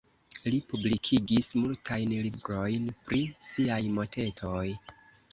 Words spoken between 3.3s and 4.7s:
siaj motetoj.